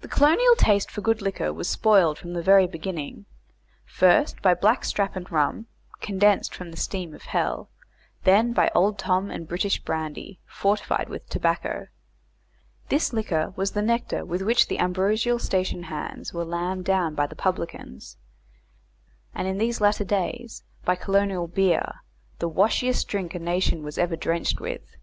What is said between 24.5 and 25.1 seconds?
with.